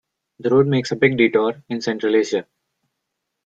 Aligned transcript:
The 0.39 0.49
road 0.49 0.65
makes 0.65 0.89
a 0.91 0.95
big 0.95 1.15
detour 1.19 1.61
in 1.69 1.79
Central 1.79 2.15
Asia. 2.15 2.47